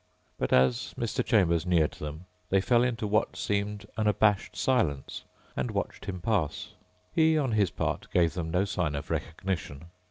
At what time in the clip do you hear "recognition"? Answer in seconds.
9.11-9.89